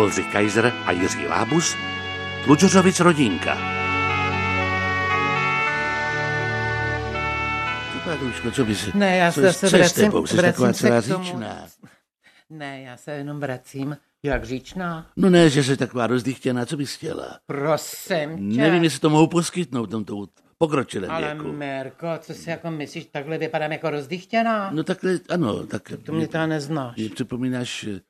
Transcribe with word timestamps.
Oldřich 0.00 0.32
Kaiser 0.32 0.72
a 0.86 0.92
Jiří 0.92 1.26
Lábus, 1.26 1.76
Tlučořovic 2.44 3.00
rodinka. 3.00 3.58
Paduško, 8.04 8.50
co 8.50 8.64
bys... 8.64 8.94
Ne, 8.94 9.16
já 9.16 9.32
co, 9.32 9.40
se 9.40 9.46
zase 9.46 9.70
co 9.70 9.76
je 9.76 9.88
s 9.88 9.96
vracím, 9.96 10.04
tebou? 10.04 10.24
Vracím 10.34 10.66
se 10.66 10.74
celá 10.74 11.02
k 11.02 11.08
tomu. 11.08 11.24
říčná. 11.24 11.66
Ne, 12.50 12.82
já 12.82 12.96
se 12.96 13.12
jenom 13.12 13.40
vracím. 13.40 13.96
Jak 14.22 14.44
říčná? 14.44 15.06
No 15.16 15.30
ne, 15.30 15.50
že 15.50 15.64
jsi 15.64 15.76
taková 15.76 16.06
rozdychtěná, 16.06 16.66
co 16.66 16.76
bys 16.76 16.94
chtěla? 16.94 17.38
Prosím 17.46 18.50
tě. 18.50 18.58
Nevím, 18.58 18.84
jestli 18.84 19.00
to 19.00 19.10
mohu 19.10 19.26
poskytnout 19.26 19.86
v 19.86 19.90
tomto 19.90 20.26
pokročilém 20.58 21.10
Ale 21.10 21.34
věku. 21.34 21.52
Mirko, 21.52 22.06
co 22.20 22.34
si 22.34 22.50
jako 22.50 22.70
myslíš, 22.70 23.06
takhle 23.06 23.38
vypadám 23.38 23.72
jako 23.72 23.90
rozdychtěná? 23.90 24.70
No 24.70 24.82
takhle, 24.82 25.18
ano, 25.28 25.66
tak... 25.66 25.92
to 26.04 26.12
mě 26.12 26.28
to 26.28 26.46
neznáš. 26.46 26.96
Mě 26.96 27.08
připomínáš 27.08 27.84
eh, 27.84 28.00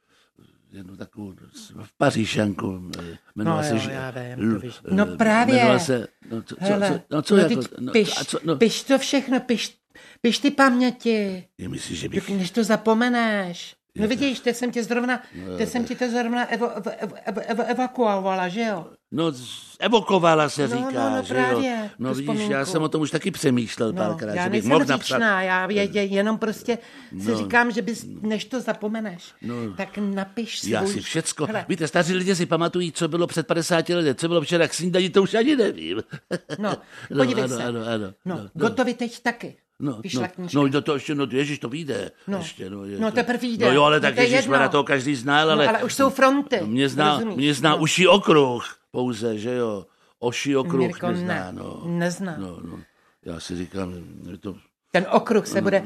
jednu 0.73 0.97
takovou 0.97 1.35
v 1.83 1.93
Pařížanku, 1.99 2.91
eh, 2.99 3.19
jmenovala 3.37 3.63
No 3.63 3.69
se... 3.69 3.75
jo, 3.75 3.79
že- 3.81 3.91
já 3.93 4.11
vím, 4.11 4.53
L- 4.55 4.59
víš. 4.61 4.75
eh, 4.85 4.95
No 4.95 5.07
právě. 5.17 5.79
Se... 5.81 6.07
No, 6.31 6.43
co, 6.43 6.57
Hele, 6.59 6.89
co, 6.89 7.15
no, 7.17 7.23
co 7.23 7.37
no 7.37 7.43
jako... 7.43 7.61
no, 7.81 7.93
piš, 7.93 8.21
a 8.21 8.25
co, 8.25 8.39
no, 8.45 8.57
piš 8.57 8.83
to 8.83 8.99
všechno, 8.99 9.41
piš, 9.41 9.79
piš 10.21 10.39
ty 10.39 10.51
paměti, 10.51 11.45
je, 11.59 11.69
myslíš, 11.69 11.99
že 12.01 12.09
bych... 12.09 12.29
než 12.31 12.51
to 12.51 12.65
zapomeneš. 12.65 13.77
No 13.97 14.09
vidíš, 14.09 14.41
teď 14.41 14.57
jsem 14.57 14.71
tě 14.73 14.85
zrovna, 14.85 15.23
teď 15.59 15.69
jsem 15.69 15.85
ti 15.85 15.97
to 15.97 16.11
zrovna 16.11 16.45
evo, 16.47 16.71
evo, 16.71 16.91
evo, 17.27 17.41
evo, 17.47 17.63
evakuovala, 17.67 18.49
že 18.49 18.61
jo? 18.63 18.87
No, 19.13 19.33
evokovala 19.81 20.49
se 20.49 20.69
No, 20.69 20.77
říká, 20.77 21.11
no, 21.11 21.17
no, 21.17 21.23
že 21.23 21.35
právě, 21.35 21.71
jo. 21.83 21.89
No 21.99 22.15
vidíš, 22.15 22.27
já 22.29 22.35
vzpomínku. 22.45 22.71
jsem 22.73 22.83
o 22.83 22.89
tom 22.89 23.03
už 23.03 23.11
taky 23.11 23.31
přemýšlel 23.31 23.93
No, 23.93 23.97
párkrát, 24.05 24.35
já 24.35 24.45
že 24.45 24.51
bych 24.51 24.65
mohl 24.65 24.85
napsat... 24.85 24.97
říčná, 25.03 25.43
já 25.43 25.71
je, 25.71 25.83
je, 25.83 26.05
jenom 26.05 26.39
prostě 26.39 26.79
si 27.21 27.31
No. 27.31 27.39
říkám, 27.39 27.71
že 27.71 27.83
bys, 27.83 28.07
než 28.21 28.45
to 28.45 28.61
zapomeneš, 28.61 29.35
No. 29.43 29.55
tak 29.77 29.99
napiš 29.99 30.59
svůj... 30.61 30.73
Já 30.73 30.87
si 30.87 31.01
všecko, 31.01 31.47
Hele, 31.47 31.65
víte, 31.69 31.89
staří 31.89 32.15
lidé 32.15 32.35
si 32.37 32.47
pamatují, 32.47 32.93
co 32.93 33.09
bylo 33.09 33.27
před 33.27 33.47
50 33.47 33.89
lety, 33.89 34.15
co 34.15 34.29
bylo 34.29 34.41
včera 34.41 34.69
k 34.69 34.75
snídaní, 34.75 35.11
to 35.11 35.23
už 35.23 35.35
ani 35.35 35.57
nevím. 35.57 36.03
No, 36.59 36.71
no, 37.11 37.17
podívej 37.17 37.45
ano, 37.45 37.57
se. 37.57 37.65
Ano, 37.65 37.81
ano, 37.87 38.13
No, 38.25 38.37
no, 38.37 38.49
gotovi 38.55 38.95
teď 38.95 39.23
taky. 39.23 39.57
No, 39.81 40.01
no, 40.15 40.29
no, 40.55 40.69
no, 40.69 40.83
to 40.83 40.95
ještě, 40.95 41.15
no, 41.15 41.27
ježiš, 41.31 41.59
to 41.59 41.69
vyjde. 41.69 42.11
No. 42.27 42.39
ještě, 42.39 42.71
no, 42.71 42.85
je 42.85 42.99
No, 42.99 43.11
to- 43.11 43.15
teprve 43.15 43.39
vyjde. 43.39 43.67
No 43.67 43.73
jo, 43.73 43.83
ale 43.83 43.97
No, 43.97 44.01
tak 44.01 44.15
to 44.15 44.21
je 44.21 44.27
ježiš, 44.27 44.47
jedno. 44.51 44.69
to 44.69 44.85
každý 44.85 45.15
znal, 45.15 45.51
ale... 45.51 45.65
No, 45.65 45.71
ale 45.71 45.85
už 45.85 45.95
jsou 45.95 46.11
fronty. 46.11 46.61
Mě 46.65 46.89
zná, 46.89 47.13
rozumíš? 47.13 47.37
mě 47.37 47.55
zná 47.55 47.71
no. 47.71 47.77
uší 47.77 48.07
okruh 48.09 48.77
pouze, 48.91 49.39
že 49.39 49.55
jo. 49.55 49.87
Oší 50.19 50.57
okruh 50.57 50.81
Mirko, 50.81 51.07
nezná, 51.11 51.35
ne, 51.35 51.53
no. 51.53 51.83
nezná. 51.87 52.37
No, 52.39 52.59
no. 52.63 52.79
Já 53.25 53.41
si 53.41 53.57
říkám, 53.57 53.95
že 54.31 54.39
to... 54.39 54.57
Ten 54.93 55.07
okruh 55.11 55.47
se 55.47 55.61
bude 55.61 55.83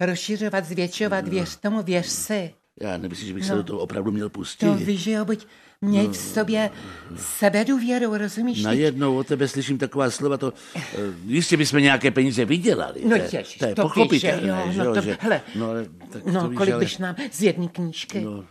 rozšiřovat, 0.00 0.64
zvětšovat, 0.64 1.28
věř 1.28 1.56
tomu, 1.56 1.82
věř 1.82 2.06
si. 2.06 2.54
Já 2.80 2.98
nemyslím, 2.98 3.28
že 3.28 3.34
bych 3.34 3.44
se 3.44 3.52
No. 3.52 3.56
do 3.58 3.64
toho 3.64 3.78
opravdu 3.80 4.10
měl 4.12 4.28
pustit. 4.28 4.66
To 4.66 4.74
víš, 4.74 5.00
že 5.00 5.10
jo, 5.10 5.24
buď 5.24 5.46
měj 5.80 6.08
v 6.08 6.16
sobě 6.16 6.70
sebedůvěru, 7.16 8.16
rozumíš? 8.16 8.62
Najednou 8.62 9.16
o 9.18 9.24
tebe 9.24 9.48
slyším 9.48 9.78
taková 9.78 10.10
slova, 10.10 10.36
to 10.36 10.52
uh, 10.76 10.82
jistě 11.26 11.56
bychom 11.56 11.80
nějaké 11.80 12.10
peníze 12.10 12.44
vydělali. 12.44 13.00
No 13.04 13.10
to, 13.10 13.16
je- 13.16 13.28
ježiš, 13.32 13.56
to 13.58 13.66
je 13.66 13.74
to 13.74 13.82
pochopitelné, 13.82 14.42
že 14.42 14.48
jo, 14.48 14.72
že 14.72 14.84
no 14.84 14.94
to- 14.94 15.00
že, 15.00 15.16
hele, 15.20 15.40
no, 15.56 15.70
ale, 15.70 15.86
tak 16.12 16.24
No, 16.26 16.40
to 16.40 16.48
víš, 16.48 16.56
kolik 16.56 16.74
ale, 16.74 16.84
bys 16.84 16.98
nám 16.98 17.14
z 17.32 17.42
jedné 17.42 17.68
knížky? 17.68 18.20
No, 18.20 18.44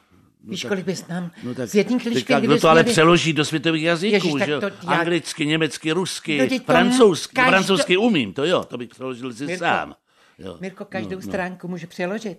Víš, 0.44 0.61
tak- 0.61 0.70
kolik 0.70 0.86
bys 0.86 1.08
nám 1.08 1.31
No 1.44 1.53
tak, 1.55 1.70
z 1.70 1.75
jedné 1.75 2.00
knížky, 2.00 2.14
teďka, 2.14 2.39
kdo 2.39 2.59
to 2.59 2.70
ale 2.70 2.83
měli- 2.83 2.92
přeloží 2.94 3.33
do 3.33 3.45
světových 3.45 3.83
jazyků, 3.83 4.14
Ježiš, 4.16 4.33
tak 4.39 4.45
že 4.45 4.52
jo? 4.52 4.61
já- 4.64 4.89
Anglicky, 4.89 5.45
německy, 5.45 5.92
rusky, 5.92 6.50
No, 6.52 6.59
francouzsky, 6.66 7.36
každou- 7.36 7.50
francouzsky 7.52 7.98
umím, 7.98 8.33
to 8.33 8.45
jo, 8.45 8.64
to 8.64 8.78
bych 8.78 8.89
přeložil 8.89 9.33
si 9.33 9.45
Mirko, 9.45 9.59
sám. 9.66 9.95
Jo. 10.39 10.58
Mirko, 10.61 10.86
každou 10.86 11.09
no, 11.16 11.16
no. 11.16 11.22
stránku 11.22 11.67
může 11.67 11.88
přeložit. 11.88 12.38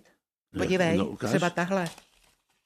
No, 0.53 0.59
Podívej, 0.65 0.99
no, 0.99 1.07
ukáž. 1.07 1.31
třeba 1.31 1.51
tahle. 1.51 1.89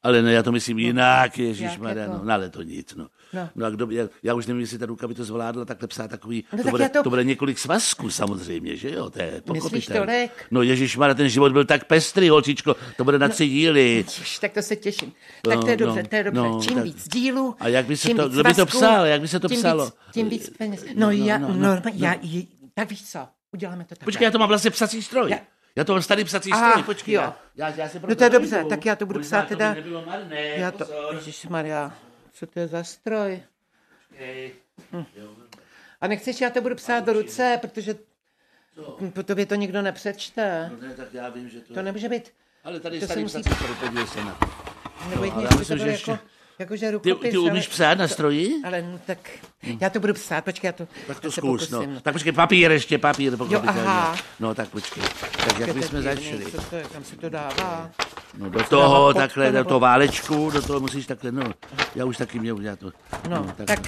Ale 0.05 0.23
ne, 0.23 0.33
já 0.33 0.43
to 0.43 0.53
myslím 0.53 0.79
jinak, 0.79 1.39
Ježíš 1.39 1.61
jak 1.71 1.79
Maria, 1.79 2.03
jako? 2.05 2.17
no, 2.19 2.25
no, 2.25 2.33
ale 2.35 2.51
to 2.51 2.63
nic, 2.63 2.95
no. 2.95 3.07
No. 3.33 3.49
No 3.55 3.67
a 3.67 3.71
kdo, 3.71 3.91
já, 3.91 4.09
já 4.23 4.35
už 4.35 4.47
nevím, 4.47 4.61
jestli 4.61 4.79
ta 4.79 4.87
ruka 4.87 5.09
by 5.09 5.15
to 5.15 5.25
zvládla 5.25 5.65
takhle 5.65 5.89
psát 5.89 6.09
takový, 6.11 6.45
No 6.53 6.59
to, 6.59 6.63
tak 6.65 6.71
bude, 6.71 6.89
to- 6.89 7.03
to... 7.03 7.11
bude 7.11 7.25
několik 7.25 7.59
svazků 7.59 8.11
samozřejmě, 8.11 8.77
že 8.77 8.91
jo, 8.91 9.11
to 9.11 9.23
je 9.23 9.43
pochopitelné. 9.47 10.07
tolik? 10.07 10.31
No 10.51 10.63
Ježíš 10.63 10.97
Maria, 10.97 11.15
ten 11.15 11.29
život 11.29 11.53
byl 11.53 11.65
tak 11.65 11.85
pestrý, 11.85 12.29
holčičko, 12.29 12.77
to 12.97 13.05
bude 13.05 13.19
na 13.19 13.29
tři 13.29 13.49
díly. 13.49 13.91
Ježiš, 14.09 14.39
tak 14.39 14.53
to 14.53 14.63
se 14.63 14.77
těším. 14.77 15.13
No, 15.47 15.53
tak 15.53 15.61
to 15.65 15.71
je 15.71 15.77
no, 15.77 15.87
dobře, 15.87 16.03
to 16.03 16.17
je 16.17 16.25
dobře. 16.25 16.41
no, 16.41 16.61
čím 16.63 16.75
tak- 16.75 16.85
víc 16.85 17.09
dílů, 17.09 17.57
A 17.61 17.69
jak 17.69 17.87
by 17.87 17.97
se 17.97 18.15
to- 18.15 18.29
kdo 18.29 18.43
by 18.45 18.55
to 18.55 18.67
psal? 18.67 19.07
Jak 19.07 19.21
by 19.21 19.29
se 19.29 19.41
to 19.41 19.49
tím 19.49 19.59
psalo? 19.59 19.85
Víc, 19.85 19.95
tím 20.13 20.29
víc 20.29 20.51
peněz. 20.51 20.85
No, 20.85 20.89
No, 20.95 21.07
no, 21.07 21.11
já, 21.13 21.39
no, 21.39 21.49
no, 21.49 21.55
no, 21.55 21.61
no, 21.61 21.75
no. 21.75 21.91
já, 21.95 22.15
j- 22.23 22.47
tak 22.75 22.91
víš 22.91 23.05
co, 23.11 23.19
uděláme 23.53 23.85
to 23.85 23.89
takhle. 23.89 24.05
Počkej, 24.05 24.25
já 24.25 24.31
to 24.31 24.39
mám 24.39 24.49
vlastně 24.49 24.71
psací 24.71 25.03
stroj. 25.03 25.31
Já- 25.31 25.39
Já, 25.77 25.85
to 25.85 25.93
mám 25.93 26.03
starý 26.03 26.25
psací 26.25 26.53
Aha, 26.53 26.71
stroj, 26.71 26.85
počkej. 26.85 27.15
jo. 27.15 27.33
Já, 27.57 27.69
já, 27.69 27.89
se 27.89 28.01
No 28.09 28.15
to 28.15 28.25
je 28.25 28.31
dobře, 28.31 28.65
tak 28.69 28.87
já 28.87 28.97
to 28.97 29.07
budu 29.07 29.19
Možná 29.19 29.39
psát 29.41 29.49
teda- 29.49 29.75
To 29.75 30.03
marné, 30.07 30.41
Já 30.47 30.71
to, 30.71 30.79
pozor. 30.79 31.15
Ježišmarja, 31.15 31.97
co 32.33 32.47
to 32.47 32.61
je 32.61 32.69
za 32.69 32.85
stroj? 32.85 33.43
Počkej. 34.09 34.53
A 36.01 36.07
nechceš, 36.07 36.41
já 36.41 36.51
to 36.51 36.61
budu 36.61 36.75
psát 36.75 37.01
do 37.05 37.13
ruce, 37.13 37.59
protože 37.61 37.95
po 39.15 39.23
tobě 39.23 39.47
to 39.47 39.55
nikdo 39.55 39.83
nepřečte. 39.83 40.71
No 40.81 40.89
ne, 40.89 40.95
tak 40.95 41.15
já 41.15 41.29
vím, 41.29 41.49
že 41.49 41.61
to... 41.61 41.75
To 41.75 41.83
nemůže 41.83 42.09
být, 42.09 42.33
Ale 42.65 42.81
tady 42.81 43.01
to 43.01 43.05
starý 43.07 43.23
musí- 43.23 43.41
psací 43.41 43.57
stroj, 43.57 43.77
podívej 43.81 44.07
se 44.07 44.25
na 44.25 44.35
to. 44.35 44.47
nebo 45.11 45.25
No, 45.25 45.33
ale 45.35 45.43
já 45.45 45.49
to 45.49 45.59
myslím, 45.59 45.79
bylo 45.79 45.87
že 45.89 45.93
jako, 45.93 46.11
ještě- 46.11 46.27
jakože 46.63 46.87
Ty, 46.87 46.93
rukopis. 46.93 47.31
ty 47.31 47.39
umíš 47.39 47.67
ale, 47.67 47.71
psát 47.71 47.99
na 47.99 48.09
stroji? 48.09 48.55
ale 48.65 48.83
no 48.83 48.99
tak, 49.07 49.19
já 49.81 49.91
to 49.91 50.01
budu 50.01 50.15
psát, 50.15 50.45
počkej, 50.45 50.69
já 50.69 50.73
to, 50.73 50.87
Tak 51.07 51.21
to 51.21 51.33
zkus, 51.33 51.71
no. 51.71 52.01
Tak 52.03 52.15
počkej, 52.15 52.33
papír 52.33 52.71
ještě, 52.71 52.99
papír, 52.99 53.37
pochopitelně. 53.37 53.81
aha. 53.81 54.17
No 54.41 54.55
tak 54.55 54.69
počkej. 54.69 55.03
Tak 55.45 55.59
jak 55.59 55.69
To 55.69 55.75
bychom 55.75 56.03
začali? 56.03 56.45
Co 56.53 56.63
to 56.63 56.77
je, 56.77 56.85
kam 56.93 57.05
se 57.05 57.17
to 57.17 57.29
dává? 57.29 57.91
No 58.39 58.51
do 58.51 58.65
toho, 58.65 59.13
to, 59.13 59.19
takhle, 59.19 59.53
do 59.53 59.65
toho 59.65 59.81
válečku, 59.81 60.51
do 60.51 60.63
toho 60.63 60.81
musíš 60.81 61.07
takhle, 61.07 61.33
no. 61.33 61.43
Já 61.95 62.05
už 62.05 62.17
taky 62.17 62.39
měl 62.39 62.57
udělat 62.57 62.79
to. 62.79 62.93
No, 63.29 63.55
tak, 63.65 63.81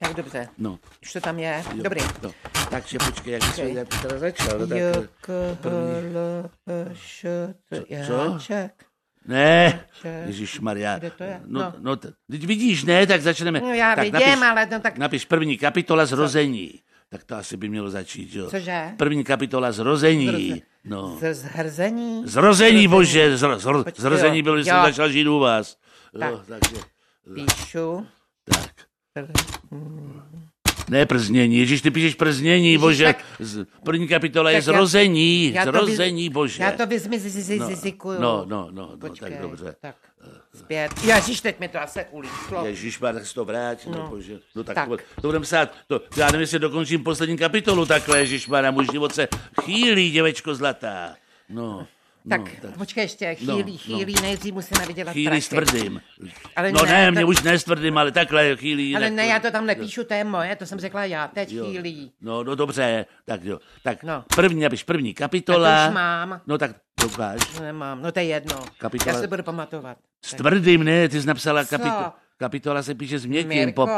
tak 0.00 0.14
dobře, 0.16 0.48
No, 0.58 0.78
už 1.02 1.12
to 1.12 1.20
tam 1.20 1.38
je, 1.38 1.64
jo, 1.74 1.82
dobrý. 1.82 2.00
No. 2.22 2.30
Takže 2.70 2.98
počkej, 2.98 3.40
jak 3.58 3.88
to 3.88 3.96
teda 4.02 4.18
začal, 4.18 4.58
no, 4.58 4.66
tak... 4.66 4.78
J, 4.78 5.08
K, 5.20 5.28
H, 5.62 5.70
L, 5.70 6.50
Š, 6.94 7.26
T, 7.70 7.84
Co? 8.06 8.12
Jáček. 8.14 8.85
Ne, 9.26 9.80
Ježíš 10.26 10.60
Maria. 10.60 10.98
Kde 10.98 11.10
to 11.10 11.24
je? 11.24 11.40
No, 11.46 11.60
No. 11.60 11.72
no. 11.80 11.96
teď 12.30 12.44
vidíš, 12.46 12.84
ne, 12.84 13.06
tak 13.06 13.22
začneme. 13.22 13.60
No 13.60 13.74
já 13.74 13.94
tak 13.94 14.04
vidím, 14.04 14.20
napiš, 14.40 14.42
ale 14.50 14.66
no 14.72 14.80
tak, 14.80 14.98
Napiš 14.98 15.24
první 15.24 15.58
kapitola 15.58 16.06
zrození. 16.06 16.80
Tak 17.08 17.24
to 17.24 17.36
asi 17.36 17.56
by 17.56 17.68
mělo 17.68 17.90
začít, 17.90 18.34
jo. 18.34 18.50
Cože? 18.50 18.82
První 18.96 19.24
kapitola 19.24 19.72
zrození. 19.72 20.26
Zroze- 20.26 20.60
No. 20.84 21.18
z 21.20 21.34
zhrzení. 21.34 22.22
Zrození, 22.26 22.88
bože, 22.88 23.36
zro, 23.36 23.58
zro, 23.58 23.84
Počkej, 23.84 24.02
zrození 24.02 24.38
jo, 24.38 24.42
bylo, 24.44 24.56
když 24.56 24.66
jo. 24.66 24.72
jsem 24.74 24.82
začal 24.82 25.08
žít 25.08 25.26
u 25.26 25.38
vás. 25.38 25.76
Jo, 26.14 26.20
Tak. 26.20 26.46
takže, 26.46 26.76
Píšu. 27.34 28.06
tak. 28.44 28.70
Ne 30.90 31.06
prznění, 31.06 31.56
Ježíš, 31.58 31.82
ty 31.82 31.90
píšeš 31.90 32.14
prznění, 32.14 32.66
Ježíš, 32.66 32.80
bože. 32.80 33.04
tak- 33.04 33.24
Z, 33.38 33.66
první 33.84 34.08
kapitola 34.08 34.50
je 34.50 34.56
Tak 34.62 34.66
já- 34.66 34.72
zrození, 34.72 35.52
já 35.52 35.64
to 35.64 35.72
vy- 35.72 35.78
zrození, 35.78 36.28
bože. 36.30 36.62
Já 36.62 36.72
to 36.72 36.86
vyzmi 36.86 37.18
z- 37.18 37.26
z- 37.44 37.58
No, 37.58 37.66
zikuju. 37.76 38.20
no, 38.20 38.44
no, 38.48 38.68
no, 38.70 38.88
no, 38.90 38.96
Počkej, 39.08 39.30
tak 39.30 39.40
dobře. 39.40 39.76
Tak, 39.80 39.96
zpět. 40.54 40.90
Ježíš, 41.04 41.40
teď 41.40 41.60
mi 41.60 41.68
to 41.68 41.80
asi 41.82 42.00
ulítlo. 42.10 42.66
Ježíš, 42.66 42.98
tak 43.12 43.26
si 43.26 43.34
to 43.34 43.44
vrátí, 43.44 43.90
no, 43.90 43.98
No. 43.98 44.08
bože. 44.08 44.38
No 44.54 44.64
tak, 44.64 44.74
Tak. 44.74 44.88
To, 44.88 44.96
to 44.96 45.28
budeme 45.28 45.42
psát, 45.42 45.72
to, 45.86 46.00
já 46.16 46.26
nevím, 46.26 46.40
jestli 46.40 46.58
dokončím 46.58 47.04
poslední 47.04 47.36
kapitolu 47.36 47.86
takhle, 47.86 48.18
Ježíš, 48.18 48.48
můj 48.70 48.86
život 48.92 49.14
se 49.14 49.28
chýlí, 49.62 50.10
děvečko 50.10 50.54
zlatá. 50.54 51.14
No, 51.48 51.86
Tak, 52.28 52.40
no, 52.40 52.48
tak 52.62 52.78
počkej 52.78 53.04
ještě, 53.04 53.36
No, 53.40 53.56
chýlí, 53.56 53.72
no. 53.88 53.98
chýlí, 53.98 54.14
nejdřív 54.22 54.54
musíme 54.54 54.86
vydělat 54.86 55.12
chýlí 55.12 55.40
s 55.42 55.48
prachy. 55.48 55.66
tvrdým. 55.70 56.00
Ale 56.56 56.72
no 56.72 56.82
ne, 56.84 56.92
ne, 56.92 57.06
to- 57.06 57.12
mě 57.12 57.24
už 57.24 57.42
ne 57.42 57.58
s 57.58 57.64
tvrdým, 57.64 57.98
ale 57.98 58.12
takhle 58.12 58.56
chýlí. 58.56 58.96
Ale 58.96 59.10
ne, 59.10 59.22
to- 59.22 59.28
já 59.28 59.38
to 59.40 59.50
tam 59.50 59.66
nepíšu, 59.66 60.04
to 60.04 60.14
je 60.14 60.24
moje, 60.24 60.56
to 60.56 60.66
jsem 60.66 60.78
řekla 60.80 61.04
já, 61.04 61.28
teď 61.28 61.52
Jo. 61.52 61.64
chýlí. 61.64 62.12
No, 62.20 62.44
no 62.44 62.54
dobře, 62.54 63.06
tak 63.24 63.44
jo. 63.44 63.58
Tak 63.82 64.04
No. 64.04 64.24
první, 64.36 64.60
napiš 64.62 64.82
první 64.82 65.14
kapitola. 65.14 65.76
Tak 65.76 65.88
už 65.90 65.94
mám. 65.94 66.40
No 66.46 66.58
tak 66.58 66.70
dokáž. 67.00 67.40
Nemám, 67.60 68.02
no 68.02 68.12
to 68.12 68.18
je 68.18 68.24
jedno. 68.24 68.56
Kapitola- 68.78 69.14
Já 69.14 69.20
se 69.20 69.26
budu 69.26 69.42
pamatovat. 69.42 69.98
S 70.24 70.34
tvrdým, 70.34 70.84
ne, 70.84 71.08
ty 71.08 71.20
jsi 71.20 71.26
napsala 71.26 71.64
kapitola. 71.64 72.18
Kapitola 72.36 72.82
se 72.82 72.94
píše 72.94 73.18
s 73.18 73.26
měkkým, 73.26 73.72
pop, 73.72 73.90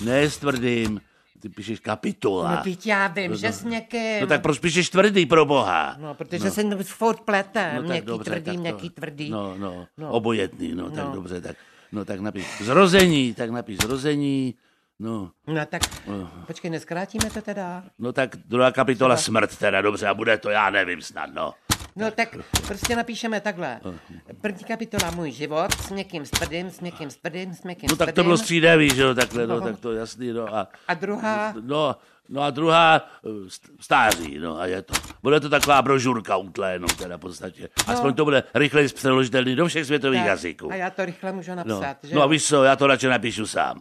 ne 0.00 0.30
s 0.30 0.38
tvrdým. 0.38 1.00
Ty 1.40 1.48
píšeš 1.48 1.80
kapitola. 1.80 2.50
No 2.56 2.62
teď 2.64 2.86
já 2.86 3.06
vím, 3.06 3.36
že 3.36 3.52
s 3.52 3.64
někým. 3.64 4.20
No 4.20 4.26
tak 4.26 4.42
proč 4.42 4.58
píšeš 4.58 4.90
tvrdý 4.90 5.26
pro 5.26 5.44
boha? 5.44 5.96
No, 5.98 6.14
protože 6.14 6.50
se 6.50 6.62
furt 6.82 7.20
plete, 7.20 7.72
No 7.74 7.80
tak 7.80 7.88
měkký 7.90 8.06
dobře, 8.06 8.30
tvrdý, 8.30 8.44
tak 8.44 8.54
to- 8.54 8.60
měkký 8.60 8.90
tvrdý. 8.90 9.30
No, 9.30 9.54
no, 9.58 9.86
No. 9.98 10.10
obojetný, 10.10 10.74
no, 10.74 10.90
tak 10.90 11.04
No. 11.04 11.12
dobře, 11.12 11.40
tak, 11.40 11.56
no 11.92 12.04
tak 12.04 12.20
napiš 12.20 12.46
zrození, 12.62 13.34
tak 13.34 13.50
napiš 13.50 13.76
zrození, 13.78 14.54
no, 14.98 15.30
No 15.46 15.66
tak, 15.66 15.82
No. 16.06 16.30
počkej, 16.46 16.70
neskrátíme 16.70 17.30
to 17.30 17.42
teda? 17.42 17.82
no 17.98 18.12
tak 18.12 18.36
druhá 18.36 18.72
kapitola 18.72 19.16
smrt 19.16 19.56
teda, 19.58 19.82
dobře, 19.82 20.06
a 20.08 20.14
bude 20.14 20.38
to, 20.38 20.50
já 20.50 20.70
nevím 20.70 21.02
snad, 21.02 21.30
no. 21.34 21.54
No 21.96 22.10
tak 22.10 22.36
prostě 22.66 22.96
napíšeme 22.96 23.40
takhle. 23.40 23.80
První 24.40 24.64
kapitola 24.64 25.10
Můj 25.10 25.30
život 25.30 25.68
s 25.80 25.90
někým 25.90 26.26
stvrdým, 26.26 26.70
s 26.70 26.80
někým 26.80 27.10
stvrdým, 27.10 27.54
s 27.54 27.64
někým 27.64 27.88
No 27.90 27.96
tak 27.96 28.12
to 28.12 28.22
bylo 28.22 28.36
střídavý, 28.36 28.90
že 28.94 29.02
jo, 29.02 29.14
takhle, 29.14 29.46
no, 29.46 29.60
tak 29.60 29.78
to 29.80 29.92
jasný, 29.92 30.32
no 30.32 30.54
a... 30.56 30.68
A 30.88 30.94
druhá? 30.94 31.54
No, 31.60 31.96
no 32.28 32.42
a 32.42 32.50
druhá 32.50 32.96
eh, 33.24 33.28
st- 33.28 33.70
stáří, 33.80 34.38
no 34.38 34.60
a 34.60 34.66
je 34.66 34.82
to. 34.82 34.94
Bude 35.22 35.40
to 35.40 35.48
taková 35.48 35.82
brožurka 35.82 36.36
utlénou 36.36 36.86
teda 36.98 37.16
v 37.16 37.20
podstatě. 37.20 37.68
Aspoň 37.86 38.14
to 38.14 38.24
bude 38.24 38.42
rychleji 38.54 38.88
přeložitelný 38.88 39.56
do 39.56 39.66
všech 39.66 39.84
světových 39.86 40.20
Tak, 40.20 40.26
jazyků. 40.28 40.72
A 40.72 40.74
já 40.74 40.90
to 40.90 41.04
rychle 41.04 41.32
můžu 41.32 41.50
No, 41.50 41.56
napsat, 41.56 41.96
že? 42.02 42.14
no 42.14 42.22
a 42.22 42.26
víš 42.26 42.44
co, 42.46 42.64
já 42.64 42.76
to 42.76 42.86
radši 42.86 43.06
napíšu 43.06 43.46
sám. 43.46 43.80